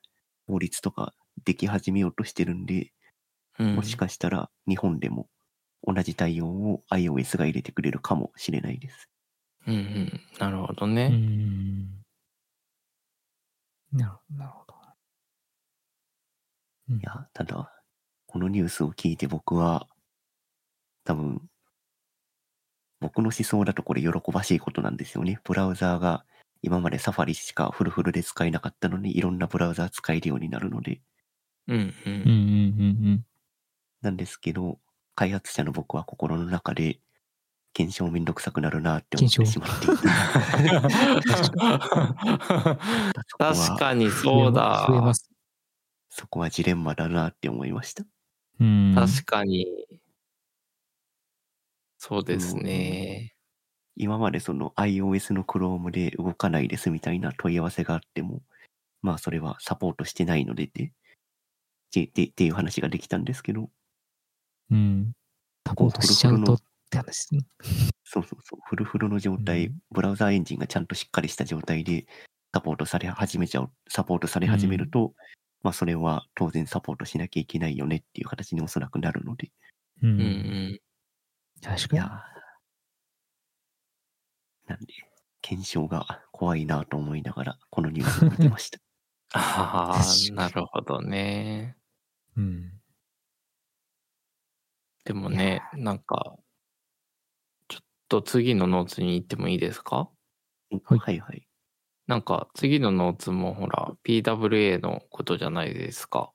[0.48, 1.14] 法律とか
[1.46, 2.92] でき始めようとしてるんで、
[3.60, 5.30] うんもしかしたら日本でも
[5.86, 9.10] 同じ対応を iOS が入れてくれるかもしれないです。
[9.68, 10.22] うんうん。
[10.40, 11.08] なるほどうね。
[11.10, 12.06] ん。
[13.92, 14.65] なるほど、なるほど。
[16.90, 17.72] うんいや、ただ、
[18.28, 19.88] このニュースを聞いて僕は、
[21.04, 21.42] 多分、
[23.00, 25.40] 僕の思想だとこれ喜ばしいことなんですよね。
[25.44, 26.26] ブラウザーが
[26.62, 31.02] 今までサファリしかフルフルで使えなかったのに、いろんなブラウザー使えるようになるので。
[31.68, 32.32] うんううんうんんう
[33.12, 33.26] ん
[34.02, 34.80] なんですけど、
[35.16, 37.00] 開発者の僕は心の中で、
[37.74, 39.96] 検証めんどくさくなるなって思ってしまっていた。
[43.38, 44.12] 確かにうん。
[44.12, 44.86] そうだ。
[44.88, 45.35] 増えます。
[46.18, 48.06] そこはジレンマだなって思いました。
[48.62, 48.96] うん。
[48.96, 49.68] 確かに。
[51.98, 53.36] そうですね。
[53.98, 58.42] 今までその iOS の Chrome で動かないですみたいな問い合わせがあっても、
[59.02, 60.94] まあそれはサポートしてないのでで、
[61.92, 63.70] で、でっていう話ができたんですけど、
[64.72, 65.12] うん。
[65.68, 67.42] サポートしちゃうとって話ですね。
[68.06, 72.06] そうそうそう、フルフルの状態、うんブラウザーエンジンがちゃんとしっかりした状態で
[72.54, 75.14] サポートされ始めちゃう、サポートされ始めると、
[75.66, 79.52] まあそれは当然サポートしなきゃいけないよねっていう形におそらくなるので、
[80.04, 80.08] う。
[80.08, 80.28] うんうん
[80.74, 80.80] ん。
[81.62, 82.36] 確かに。
[84.68, 84.94] なんで、
[85.42, 88.80] 検証が怖いなと思いながら、このニュースを見てました。
[89.34, 91.78] ああ、なるほどね。
[92.38, 92.82] うん。
[95.06, 96.38] でもね、なんか、
[97.68, 100.10] ちょっと次のノーツに行ってもいいですか？
[100.84, 101.48] はいはいはい。
[102.08, 106.32] なんか次のノーツもほら PWA のことじゃないですか。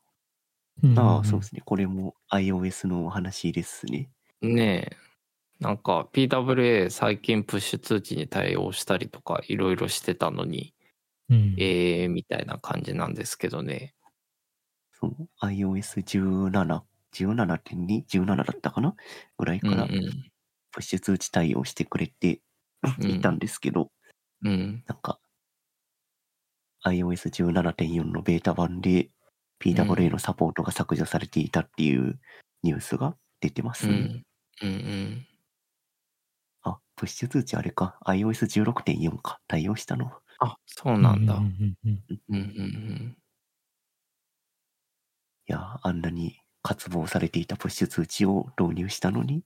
[0.96, 1.62] ああ、そうですね。
[1.64, 4.10] これも iOS のお話ですね。
[4.40, 4.96] ねえ。
[5.60, 10.74] なんか PWA 最近プッシュ通知に対応したりとかいろいろしてたのに、
[11.28, 11.54] うん。
[11.58, 13.94] えーみたいな感じなんですけどね。
[14.92, 18.94] そう、iOS17、17.2、17だったかな？
[19.38, 20.30] ぐらいから、うんうん。
[20.72, 22.40] プッシュ通知対応してくれて
[22.98, 23.90] うん いたんですけど、
[24.42, 24.82] うん。
[24.86, 25.20] なんか、
[26.84, 29.10] iOS17.4 のベータ版で
[29.58, 32.18] PWA のサポートが削除されていたっていう
[32.62, 34.22] ニュースが出てますね。
[34.62, 34.68] うん。
[34.68, 35.26] うん。
[36.62, 37.98] あ、プッシュ通知あれか。
[38.06, 39.40] iOS16.4 か。
[39.46, 40.10] 対応したの。
[40.38, 41.34] あ、そうなんだ。
[41.34, 43.16] ううんんうんうんうんうん。
[45.46, 49.44] いや、あんなに渇望されていたプッシュ通知を導入したのに、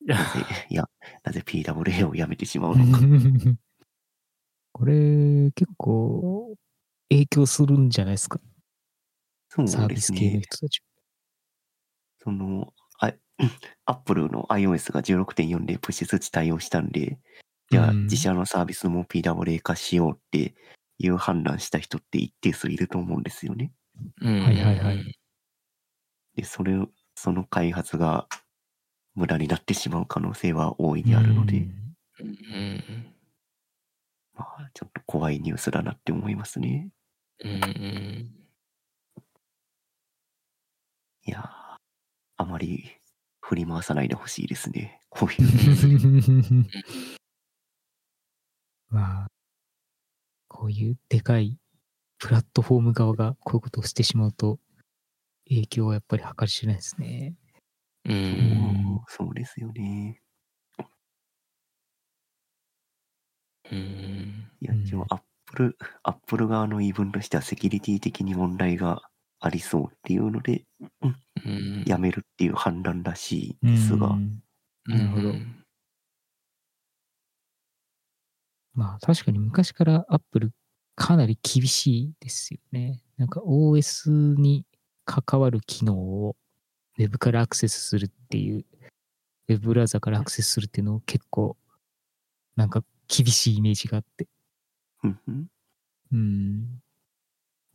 [0.70, 0.88] いや、
[1.24, 3.00] なぜ PWA をやめてしまうのか。
[4.74, 6.56] これ、結構、
[7.10, 8.40] 影響するんじゃないですか？
[9.50, 10.42] そうサーですビス系のね。
[10.42, 10.80] 人たち。
[12.20, 13.12] その、あ、
[13.86, 17.18] アップルの iOS が16.4でプッシュ通知対応したんで、
[17.70, 20.54] じゃあうん自社のサービスも PWA 化しようって
[20.98, 23.72] いう判断した人って一定数いると思うんですよね。
[24.20, 24.40] うん。
[24.42, 25.14] はいはいはい。
[26.36, 28.26] で、それを、その開発が
[29.14, 31.68] 無駄になってしまう可能性は大いにあるので、
[32.20, 33.13] うんうんうん。
[34.34, 36.90] まあ、ちょっと怖いニュースだなって思いますね。
[37.40, 38.30] うんうん。
[41.26, 41.76] いやー、
[42.36, 42.84] あまり
[43.40, 45.00] 振り回さないでほしいですね。
[45.08, 47.18] こういうニュース。
[48.90, 49.26] まあ、
[50.48, 51.58] こういうでかい
[52.18, 54.58] プラットフォーム側がこういうことをしてしまうと、
[55.48, 57.34] 影響はやっぱり計り知れないですね。
[58.04, 58.12] う。
[58.12, 58.16] うん
[58.96, 60.20] んそうですよね。
[60.78, 60.86] うん。
[63.70, 64.82] いや、うん。
[64.82, 69.02] 一応、アップル、アップル側の言い分としては、セキュリティ的に問題が
[69.40, 70.64] ありそうっていうので、
[71.02, 71.08] う
[71.48, 71.84] ん。
[71.86, 74.42] やめるっていう判断らしいんですが、うん。
[74.86, 75.28] なるほど。
[75.30, 75.64] うん
[78.74, 80.52] まあ確かに昔からアップル
[80.96, 83.02] かなり厳しいですよね。
[83.16, 84.64] なんか OS に
[85.04, 86.36] 関わる機能を
[86.98, 88.64] Web からアクセスするっていう、
[89.48, 91.56] Web ブラウザからアクセスするっていうのを結構
[92.56, 94.28] なんか厳しいイメージがあって。
[95.02, 95.46] うんうん
[96.12, 96.80] うん。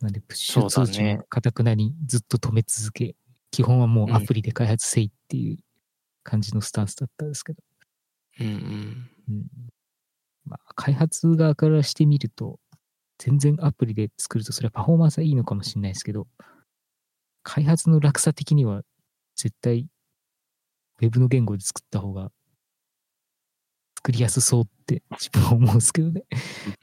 [0.00, 3.14] なんでプッシュ通知もかたくなにずっと止め続け、
[3.50, 5.58] 基本はもうアプリで開発せいっていう
[6.22, 7.62] 感じのスタンスだったんですけど。
[8.40, 9.10] うんうん。
[9.28, 9.46] うん
[10.46, 12.58] まあ、開発側からしてみると、
[13.18, 16.26] 全然アプリで作るとそれはパフォーマンスはいいのかもしれないですけど、
[17.42, 18.82] 開発の落差的には
[19.36, 19.86] 絶対
[21.00, 22.30] Web の言語で作った方が
[24.02, 26.22] 作りやすそうって自分は思うんですけどね。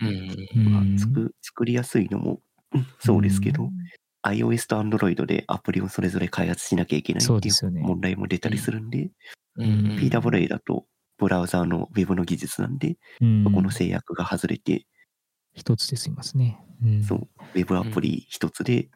[0.02, 0.72] うん。
[0.72, 2.40] まあうん作作りやすいのも
[2.74, 3.72] うんそうですけど、ん。
[4.24, 9.10] iOS と Android でアプリをそれぞれ開発しなきゃいけないっていう問題も出たりするんで、
[9.56, 9.98] うん。
[10.00, 10.86] PWA だと
[11.18, 13.44] ブラウザーの Web の技術なんで、うん。
[13.44, 14.86] そこの制約が外れて、
[15.54, 16.60] 一つで済みますね。
[16.84, 17.04] うん。
[17.04, 18.90] そう、Web アプリ一つで、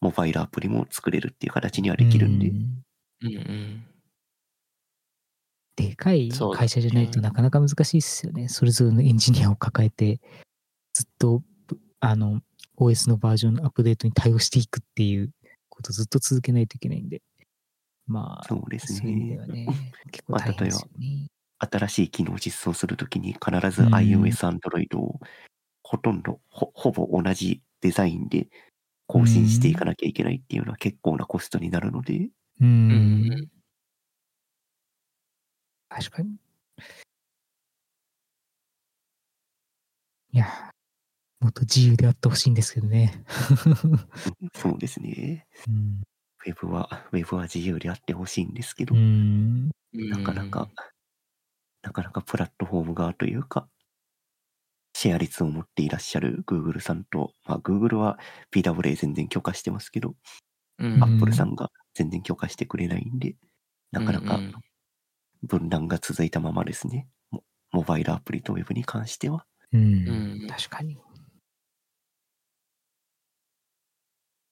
[0.00, 2.52] モバイルアプリも作れるっていう形にはできるんで、う
[3.22, 3.84] うんうん。
[5.78, 8.48] でかい会社じゃないとなかなか難しいですよね。
[8.48, 10.20] それぞれのエンジニアを抱えて、
[10.92, 12.40] ずっと、ぶあの、
[12.76, 15.30] OS のバージョンのアップデートに対応していくっていう
[15.68, 17.22] ことをずっと続けないといけないんで。
[18.06, 19.38] まあ、そうですね。
[19.38, 19.66] はね、
[20.10, 21.28] 結構大変ですよね。
[21.58, 25.20] 新しい機能を実装するときに必ずうん iOS、Android を
[25.82, 28.48] ほとんどほ、ほぼ同じデザインで
[29.06, 33.48] 更新していかなきゃいけないっていうのは結構なコストになるので、ううんん。
[35.88, 36.36] 確かに。
[40.32, 40.46] いや、
[41.40, 43.24] もっと自由であってほしいんですけどね。
[43.74, 45.46] うんそうですね。
[45.68, 46.02] うん。
[46.46, 49.70] Web は、Web は自由であってほしいんですけど、うん。
[49.92, 50.68] なかなか、
[51.82, 53.68] なかなかプラットフォーム側というか、
[54.94, 58.18] シェア率を持っていらっしゃる Google さんと、まあ Google は
[58.52, 60.14] PWA 全然許可してますけど、
[60.78, 63.36] うん、Apple さんが全然許可してくれないんで、
[63.92, 64.40] なかなか
[65.42, 67.08] 分断が続いたままですね。
[67.30, 69.46] モモバイルアプリと Web に関しては。
[69.72, 70.98] うんうん確かに。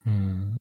[0.07, 0.57] うん。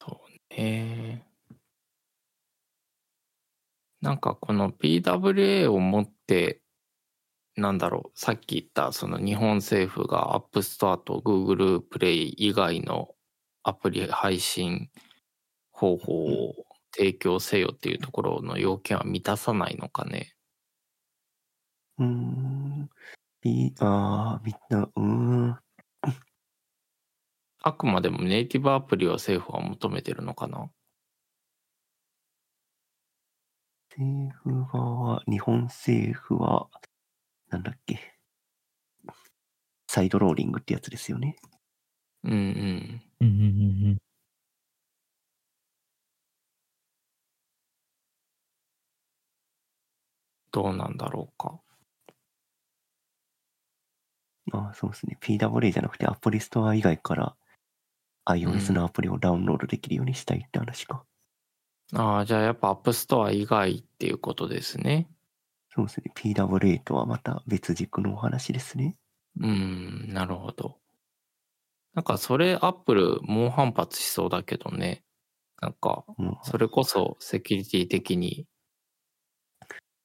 [0.00, 1.26] そうね。
[4.00, 6.60] なんかこの PWA を持って、
[7.56, 13.14] なんだろう、さっき言ったその日本政府が App Store と Google Play 以外の
[13.62, 14.90] アプリ配信
[15.84, 16.54] 方法を
[16.96, 20.34] 提供せよっていうところの要件は満たさないのかね。
[21.98, 22.88] うーん。
[23.44, 25.02] いあー、みんな、うー
[25.52, 25.58] ん。
[27.62, 30.70] あくまでもネイティブアプリを政府は求めてるのかな
[33.96, 36.68] 政府側は、日本政府は、
[37.50, 38.18] なんだっけ。
[39.86, 41.36] サイドローリングってやつですよね。
[42.24, 43.02] うんうん。
[43.20, 43.42] うんうんう
[43.84, 43.98] んうん。
[50.54, 51.58] どうなんだろうか。
[54.52, 55.18] あそうですね。
[55.20, 57.36] PWA じゃなくてアプリストア以外から
[58.24, 61.02] iOS のアプリをダウンロードできるようにしたいって話か。
[61.92, 65.08] ああ、じゃあやっぱ App Store 以外っていうことですね。
[65.74, 66.12] そうですね。
[66.14, 68.94] PWA とはまた別軸のお話ですね。
[69.40, 70.76] うん、なるほど。
[71.94, 75.02] なんかそれ Apple 猛反発しそうだけどね。
[75.60, 76.04] なんか、
[76.44, 78.46] それこそセキュリティ的に。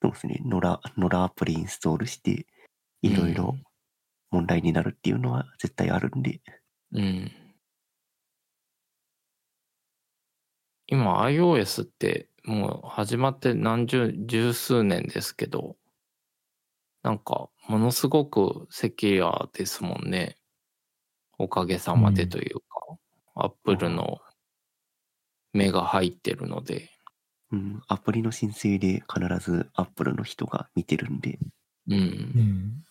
[0.10, 0.41] そうですね。
[0.43, 2.48] 野良、野良アプリインストールして、
[3.02, 3.56] いろいろ
[4.32, 6.41] 問題になるっていうのは絶対あるんで。
[6.93, 7.32] うん。
[10.88, 15.78] 今 iOS ってもう始まって何十、十数年ですけど、
[17.04, 20.38] なんかものすごくセキュアですもんね。
[21.38, 22.65] おかげさまでというか、
[23.36, 24.19] Apple の
[25.54, 26.89] 目が入ってるので。
[27.52, 27.82] うん。
[27.88, 31.40] アプリの申請で必ず Apple の人が見てるんで、
[31.88, 31.98] うん
[32.36, 32.40] う。
[32.42, 32.84] ん。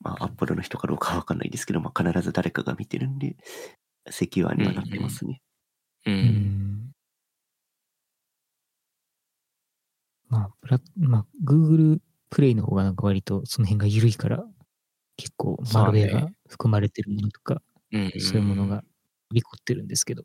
[0.00, 3.36] まあ Apple の人かどうかはわかんないですけど、まあ必ず誰かが見てるんで、
[4.10, 5.42] セキュアにはなってますね。
[6.06, 6.10] う。
[6.22, 6.92] うんん。
[10.28, 14.44] まあ、プラまあ、Google プレイの方がなんか割とその辺が緩いから、
[15.16, 18.10] 結構マルウェアが含まれてるものとか、うん。
[18.16, 18.86] そういうものが飛
[19.34, 20.24] び込ってるんですけど、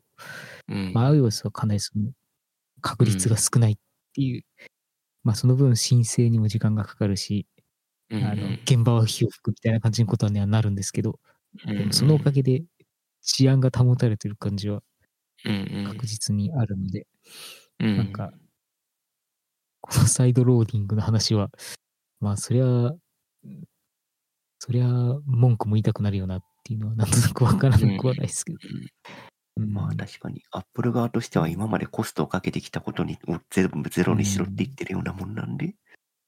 [0.68, 0.94] うん。
[0.94, 2.12] まあ、iOS はかなりその
[2.80, 3.76] 確率が少ないっ
[4.14, 4.42] ていう、
[5.24, 7.46] まあその分申請にも時間がかかるし、
[8.10, 11.18] うんあの現場は火を吹くみたいな感じのことにはなるんですけど、
[11.66, 12.64] でもそのおかげで
[13.22, 14.82] 治安が保たれてる感じは
[15.44, 17.06] うん確実にあるので、
[17.80, 18.32] うんなんか、
[19.80, 21.50] このサイドローディングの話は、
[22.20, 22.98] まあそりゃ、うん
[24.60, 24.86] そりゃ
[25.24, 28.58] 文句も言いたくなるよなっていうのはなんとなくわからなくはないですけど。
[29.58, 35.74] うんまあ確かに、Apple 側としては今までコストをかけてきたことにを全部ゼロにしろって言ってるようなもんなんで、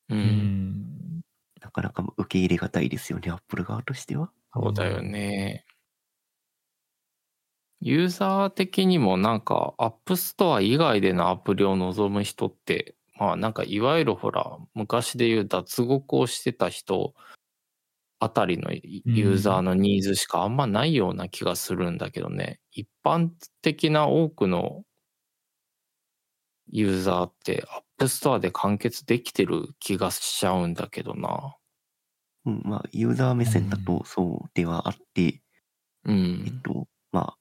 [0.08, 0.14] う。
[0.14, 1.20] うんん。
[1.60, 4.30] なかなか受け入れがたいですよね、Apple 側としては。
[4.52, 5.64] そうだよね。
[7.82, 17.14] ユーザー的にもなんか App Store 以外でのアプリを望む人って、まあなんかいわゆるほら、昔で言う脱獄をしてた人
[18.20, 22.60] あたりのユーザーのニーズしかあんまないような気がするんだけどね。
[22.70, 23.30] 一般
[23.62, 24.82] 的な多くの
[26.68, 27.64] ユーザーって
[27.98, 31.56] App Store で完結できてる気がしちゃうんだけどな。
[32.44, 35.40] うん、まあ、ユーザー目線だとそうではあって、
[36.04, 36.44] うん。
[36.46, 37.36] えっと、まあ、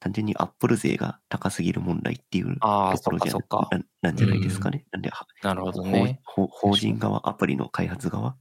[0.00, 3.34] 単純に Apple 税が高すぎる問題っていうところじゃ。
[3.34, 4.86] ななんじゃないですかね。
[4.92, 6.20] なんで、はなるほどね。
[6.24, 8.36] 法人側、アプリの開発側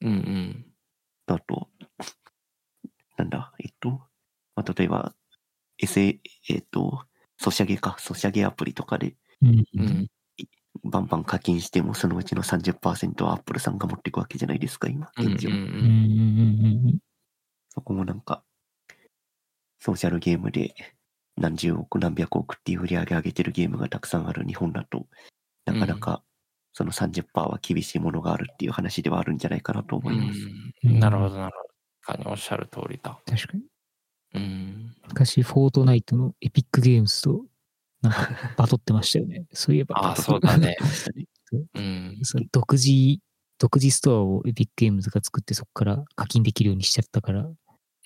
[0.00, 0.66] うんうん。
[1.26, 1.68] だと、
[3.16, 3.90] なんだ、えっと、
[4.54, 5.14] まあ、例えば、
[5.82, 7.04] SA、えっと、
[7.38, 9.64] ソシャゲか、ソシャゲアプリとかでうん。
[9.74, 10.06] うん。
[10.84, 15.50] バンバン課金しても、そのうちの30%は Apple さんが持っていくわけじゃないですか、今、現状。
[15.50, 16.88] うんうんうん。
[16.88, 16.98] うん
[17.76, 18.42] そこもなんか、
[19.80, 20.74] ソーシャルゲームで
[21.36, 25.06] 何十億何百億っていう売り上げ上げてるゲームがたくさんある日本だと、
[25.66, 26.22] なかなか
[26.76, 30.40] その30%は厳しいものがあるっていう話ではあるんじゃないかなと思います。
[30.84, 31.68] うんなるほど、なるほど。
[32.02, 33.18] 確かにおっしゃる通りだ。
[33.24, 33.62] 確かに。
[34.34, 34.96] うん。
[35.08, 37.46] 昔、フォートナイトのエピックゲームズと、
[38.02, 38.18] なんか、
[38.58, 39.46] バトってましたよね。
[39.54, 39.96] そういえば。
[39.96, 40.76] ああ、そうだね。
[41.72, 42.18] うん。
[42.24, 43.20] その独自、
[43.58, 47.48] 独自ストアをエピックゲームズが作ってそこから課金できるようにしちゃったから、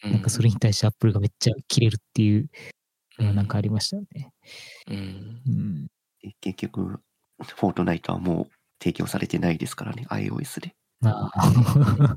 [0.04, 2.48] なんかそれに対してアップルがめっちゃ切れるっていう
[3.18, 4.32] のがなんかありましたよね。
[4.86, 5.42] うん。
[5.44, 5.86] うん。
[6.22, 7.00] で結局、
[7.40, 10.74] フォートナイトはもう提供されてないですからね、iOS で。
[11.04, 11.36] ああ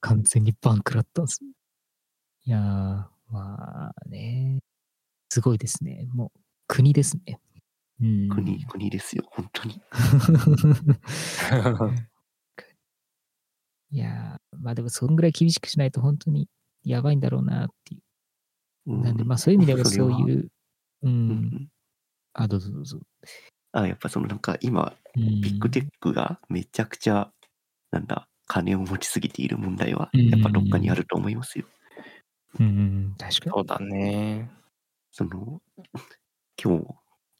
[0.00, 1.40] 完全にバンクラったんです。
[2.44, 2.60] いやー、
[3.30, 4.60] まあね、
[5.30, 6.06] すごいですね。
[6.12, 7.40] もう国ですね。
[8.00, 8.28] うん。
[8.28, 9.80] 国、国ですよ、本当に。
[13.90, 16.48] いやー、まあでもそんぐらい厳しくしないと本当に
[16.82, 18.02] やばいんだろうなっていう。
[18.92, 20.50] うんなんでまあそういう意味ではそういう、う、
[21.02, 21.68] うんん
[22.34, 23.00] あ、どうぞどうぞ。
[23.74, 27.30] あ、やっぱそのなんか今、うんビッグテックがめちゃくちゃ、
[27.92, 31.66] なんだ、金を持ちすぎている問題は、うんやっぱどっかにあると思いますよ。
[32.58, 33.52] うんうん、確かに。
[33.52, 34.50] そうだね。
[35.12, 35.60] その、
[36.62, 36.86] 今日、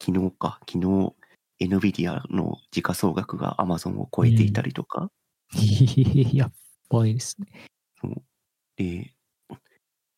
[0.00, 1.14] 昨日か、昨日、
[1.60, 5.10] NVIDIA の時価総額が Amazon を超えていたりとか、
[6.32, 6.52] やっ
[6.88, 7.46] ばいですね。
[8.00, 8.22] そう
[8.76, 9.14] で、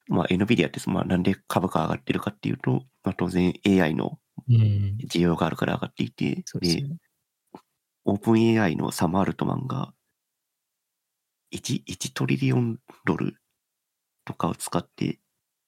[0.09, 4.19] まあ NVIDIA って、まあなんで株価上がってるかっていうと、まあ当然 AI のうん。
[4.49, 6.97] 需要があるから上がっていて、そうですよね。
[8.05, 9.93] オープン AI のサム・アルトマンが
[11.51, 13.37] 1、1トリリオンドル
[14.25, 15.21] とかを使って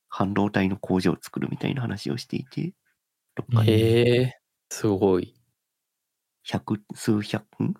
[0.08, 2.74] 半導体の工場を作るみたいな話をしていて、
[3.36, 5.34] どっかでへえ、すごい。
[6.44, 7.74] 百、数百、ん？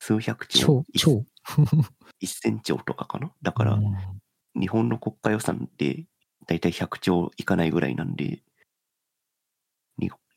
[0.00, 0.58] 数百兆？
[0.58, 1.24] 超、超。
[2.20, 3.32] 一千兆とかかな？
[3.42, 4.20] だから、うん
[4.60, 6.06] 日本の国家予算って
[6.48, 8.42] だいたい100兆いかないぐらいなんで、に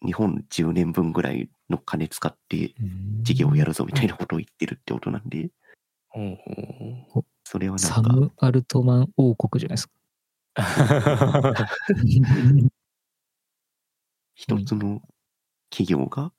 [0.06, 2.74] 日本10年分ぐらいの金使って
[3.22, 5.50] 事業をやるぞみたいなことを言ってるってことなんで、
[7.44, 9.94] それはなんか、サム・アルトマン王国じゃないですか。
[14.36, 15.02] 一つの
[15.70, 16.34] 企業が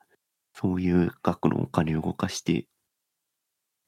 [0.55, 2.67] そういう額のお金を動かして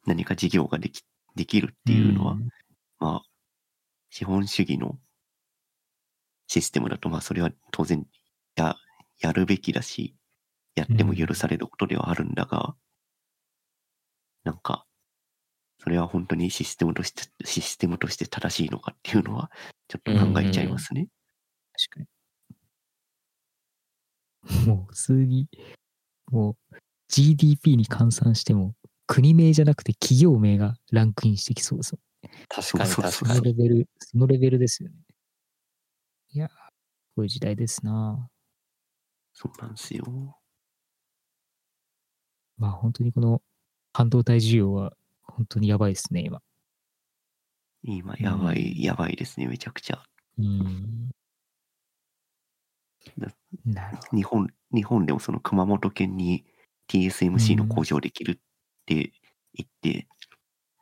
[0.07, 1.05] 何か事業ができ
[1.35, 2.49] できるっていうのは、ん。
[3.01, 3.23] まあ、
[4.11, 4.99] 資本主義の
[6.47, 8.07] システムだと、まあ、それは当然
[8.57, 8.77] や、
[9.25, 10.15] やるべきだし、
[10.77, 12.77] やっても許されることではあるんだが、
[14.45, 14.85] なんか、
[15.79, 19.51] それは本当にシステムとして、システムとして正しいのかっていうのは、
[19.89, 21.09] ちょっと考えちゃいますね。
[21.91, 22.07] 確か
[24.67, 24.67] に。
[24.67, 25.49] もう普通に、
[26.31, 26.77] もう
[27.09, 28.75] GDP に換算しても、
[29.07, 31.97] 国名じゃなくて企業名がランクインしてきそうです。
[32.51, 33.57] 確かにそうそうその確かに。
[33.57, 34.97] レベル、そのレベルですよね。
[36.33, 36.55] いや、す
[37.17, 38.29] ごい時代ですな。
[39.35, 40.05] そうなんですよ。
[42.57, 43.43] まあ本当にこの
[43.93, 46.41] 半導体需要は本当にやばいですね、今。
[47.83, 50.03] 今、やばい、やばいですね、めちゃくちゃ。
[50.39, 51.11] うん。
[54.13, 56.45] 日本、日本でもその熊本県に
[56.89, 58.37] TSMC の工場できるっ
[58.87, 59.13] て
[59.55, 60.09] 言って、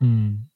[0.00, 0.46] うん。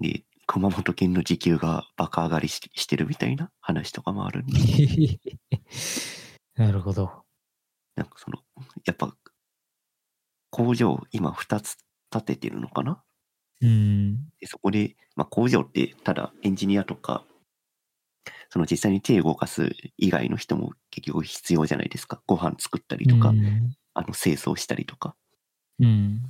[0.00, 4.58] で、熊本県の時給がバカ上がりししてるみたいな話とかもあるんで、
[6.60, 7.10] なるほど。
[7.96, 8.38] なんかその、
[8.84, 9.16] やっぱ、
[10.50, 11.78] 工場今2つ
[12.10, 13.02] 建ててるのかな？
[13.62, 14.16] うん。
[14.40, 17.24] でそこで、まあ、工場ってただエンジニアとか、
[18.50, 22.20] その実際に手を動かす以外の人も結局必要じゃないですか。
[22.26, 23.72] ご飯作ったりとか、うん。
[23.94, 25.16] あの清掃したりとか。
[25.78, 26.20] うん。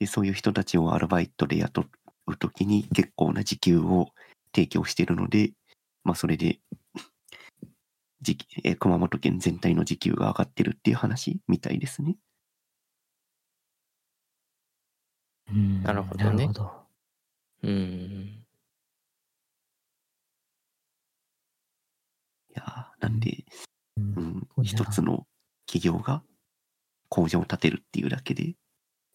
[0.00, 1.86] で、そういう人たちをアルバイトで雇
[2.26, 4.08] うときに結構な時給を
[4.54, 5.52] 提供しているので、
[6.04, 6.60] まあそれで、
[8.22, 12.16] 時給えー熊本県全体の時給が上がってるっていう話みたいですね。
[15.50, 16.72] うんなるほどねなるほど。
[17.62, 17.70] うん。
[17.72, 18.44] い
[22.54, 23.44] やーなんで、
[23.96, 24.14] うん
[24.56, 25.26] うん一つの
[25.66, 26.22] 企業が
[27.08, 28.54] 工場を建てるっていうだけで、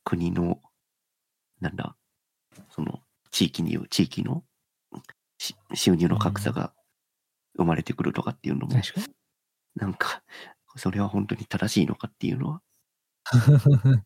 [0.03, 0.59] 国の、
[1.59, 1.95] なんだ、
[2.69, 2.99] その
[3.31, 4.43] 地域に、地域の
[5.37, 6.73] し収入の格差が
[7.61, 8.75] 生まれてくるとかっていうのも。
[9.75, 10.23] なんか、
[10.75, 12.61] それは本当に正しいのかっていうのは、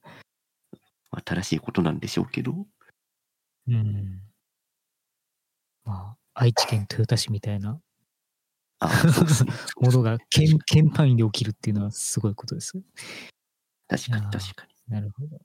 [1.12, 2.68] まあ、正しいことなんでしょうけど、
[3.68, 4.22] うん。
[5.84, 7.80] まあ、愛知県豊田市みたいな
[8.80, 9.54] あ そうですね。
[9.78, 12.74] ものが県県単位で起きるっていうのはすごいことです。
[13.88, 14.74] 確かに確かに。
[14.88, 15.40] なるほど。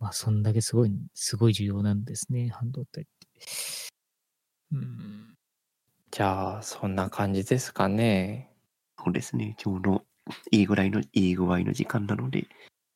[0.00, 3.28] まあ、そんだけすごい、すごい重要なんですね、半導体って。
[4.72, 5.37] うん。
[6.10, 8.50] じゃあ、そんな感じですかね。
[9.02, 9.54] そうですね。
[9.58, 10.04] ちょうど
[10.50, 12.46] いいぐらいの、いい具合の時間なので、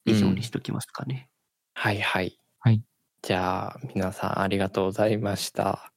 [0.05, 1.29] 以上にしときますかね。
[1.75, 2.39] はいはい。
[2.61, 2.83] はい。
[3.23, 5.93] じゃあ、皆さんありがとうございました。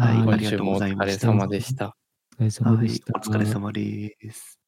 [0.00, 1.96] はいありがとうお疲れざいました様でした。
[2.38, 3.12] お疲れ様はい、でした。
[3.18, 4.59] お疲れ様です。